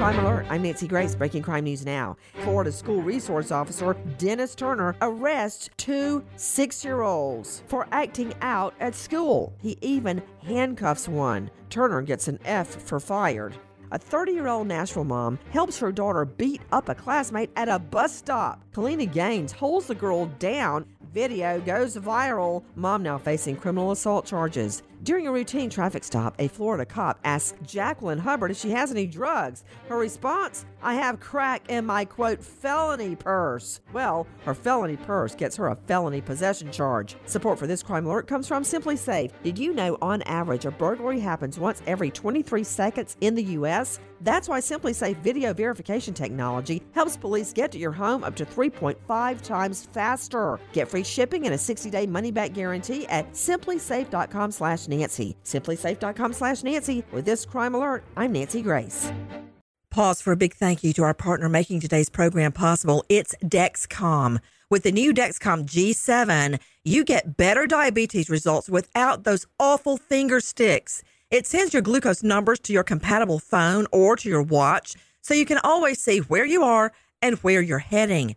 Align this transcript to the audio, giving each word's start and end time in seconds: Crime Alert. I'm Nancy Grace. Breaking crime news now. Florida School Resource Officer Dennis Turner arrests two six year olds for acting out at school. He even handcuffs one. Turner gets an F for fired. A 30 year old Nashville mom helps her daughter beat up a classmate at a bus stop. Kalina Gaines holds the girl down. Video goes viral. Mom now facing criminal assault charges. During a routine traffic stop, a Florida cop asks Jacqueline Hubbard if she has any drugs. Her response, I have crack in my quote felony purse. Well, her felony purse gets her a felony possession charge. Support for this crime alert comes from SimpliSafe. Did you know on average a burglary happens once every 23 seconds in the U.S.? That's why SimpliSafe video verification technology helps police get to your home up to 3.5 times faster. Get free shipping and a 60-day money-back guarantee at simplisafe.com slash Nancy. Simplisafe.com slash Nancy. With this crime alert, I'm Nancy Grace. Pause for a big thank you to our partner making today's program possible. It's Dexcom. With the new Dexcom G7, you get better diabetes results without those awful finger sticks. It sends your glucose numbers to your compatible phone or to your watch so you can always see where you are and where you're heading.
Crime 0.00 0.18
Alert. 0.20 0.46
I'm 0.48 0.62
Nancy 0.62 0.88
Grace. 0.88 1.14
Breaking 1.14 1.42
crime 1.42 1.64
news 1.64 1.84
now. 1.84 2.16
Florida 2.42 2.72
School 2.72 3.02
Resource 3.02 3.50
Officer 3.50 3.92
Dennis 4.16 4.54
Turner 4.54 4.96
arrests 5.02 5.68
two 5.76 6.24
six 6.36 6.82
year 6.82 7.02
olds 7.02 7.62
for 7.66 7.86
acting 7.92 8.32
out 8.40 8.72
at 8.80 8.94
school. 8.94 9.52
He 9.60 9.76
even 9.82 10.22
handcuffs 10.42 11.06
one. 11.06 11.50
Turner 11.68 12.00
gets 12.00 12.28
an 12.28 12.38
F 12.46 12.66
for 12.82 12.98
fired. 12.98 13.54
A 13.92 13.98
30 13.98 14.32
year 14.32 14.48
old 14.48 14.68
Nashville 14.68 15.04
mom 15.04 15.38
helps 15.50 15.78
her 15.78 15.92
daughter 15.92 16.24
beat 16.24 16.62
up 16.72 16.88
a 16.88 16.94
classmate 16.94 17.50
at 17.54 17.68
a 17.68 17.78
bus 17.78 18.16
stop. 18.16 18.64
Kalina 18.72 19.12
Gaines 19.12 19.52
holds 19.52 19.86
the 19.86 19.94
girl 19.94 20.24
down. 20.38 20.86
Video 21.12 21.60
goes 21.60 21.98
viral. 21.98 22.64
Mom 22.74 23.02
now 23.02 23.18
facing 23.18 23.54
criminal 23.54 23.90
assault 23.90 24.24
charges. 24.24 24.82
During 25.02 25.26
a 25.26 25.32
routine 25.32 25.70
traffic 25.70 26.04
stop, 26.04 26.34
a 26.38 26.48
Florida 26.48 26.84
cop 26.84 27.20
asks 27.24 27.56
Jacqueline 27.66 28.18
Hubbard 28.18 28.50
if 28.50 28.58
she 28.58 28.70
has 28.72 28.90
any 28.90 29.06
drugs. 29.06 29.64
Her 29.88 29.96
response, 29.96 30.66
I 30.82 30.92
have 30.92 31.20
crack 31.20 31.70
in 31.70 31.86
my 31.86 32.04
quote 32.04 32.44
felony 32.44 33.16
purse. 33.16 33.80
Well, 33.94 34.26
her 34.44 34.52
felony 34.52 34.98
purse 34.98 35.34
gets 35.34 35.56
her 35.56 35.68
a 35.68 35.76
felony 35.86 36.20
possession 36.20 36.70
charge. 36.70 37.16
Support 37.24 37.58
for 37.58 37.66
this 37.66 37.82
crime 37.82 38.04
alert 38.04 38.26
comes 38.26 38.46
from 38.46 38.62
SimpliSafe. 38.62 39.32
Did 39.42 39.58
you 39.58 39.72
know 39.72 39.96
on 40.02 40.20
average 40.22 40.66
a 40.66 40.70
burglary 40.70 41.20
happens 41.20 41.58
once 41.58 41.82
every 41.86 42.10
23 42.10 42.62
seconds 42.62 43.16
in 43.22 43.34
the 43.34 43.44
U.S.? 43.44 44.00
That's 44.22 44.50
why 44.50 44.60
SimpliSafe 44.60 45.16
video 45.22 45.54
verification 45.54 46.12
technology 46.12 46.82
helps 46.92 47.16
police 47.16 47.54
get 47.54 47.72
to 47.72 47.78
your 47.78 47.92
home 47.92 48.22
up 48.22 48.36
to 48.36 48.44
3.5 48.44 49.40
times 49.40 49.88
faster. 49.92 50.60
Get 50.74 50.88
free 50.88 51.04
shipping 51.04 51.46
and 51.46 51.54
a 51.54 51.58
60-day 51.58 52.06
money-back 52.06 52.52
guarantee 52.52 53.06
at 53.06 53.32
simplisafe.com 53.32 54.50
slash 54.50 54.88
Nancy. 54.90 55.36
Simplisafe.com 55.44 56.34
slash 56.34 56.62
Nancy. 56.62 57.04
With 57.12 57.24
this 57.24 57.46
crime 57.46 57.74
alert, 57.74 58.04
I'm 58.16 58.32
Nancy 58.32 58.60
Grace. 58.60 59.10
Pause 59.90 60.20
for 60.20 60.32
a 60.32 60.36
big 60.36 60.54
thank 60.54 60.84
you 60.84 60.92
to 60.92 61.02
our 61.02 61.14
partner 61.14 61.48
making 61.48 61.80
today's 61.80 62.08
program 62.08 62.52
possible. 62.52 63.04
It's 63.08 63.34
Dexcom. 63.42 64.38
With 64.70 64.84
the 64.84 64.92
new 64.92 65.12
Dexcom 65.12 65.64
G7, 65.64 66.60
you 66.84 67.04
get 67.04 67.36
better 67.36 67.66
diabetes 67.66 68.30
results 68.30 68.68
without 68.68 69.24
those 69.24 69.46
awful 69.58 69.96
finger 69.96 70.38
sticks. 70.38 71.02
It 71.30 71.44
sends 71.44 71.72
your 71.72 71.82
glucose 71.82 72.22
numbers 72.22 72.60
to 72.60 72.72
your 72.72 72.84
compatible 72.84 73.40
phone 73.40 73.86
or 73.90 74.14
to 74.14 74.28
your 74.28 74.42
watch 74.42 74.94
so 75.22 75.34
you 75.34 75.44
can 75.44 75.58
always 75.64 76.00
see 76.00 76.18
where 76.18 76.46
you 76.46 76.62
are 76.62 76.92
and 77.20 77.38
where 77.38 77.60
you're 77.60 77.78
heading. 77.78 78.36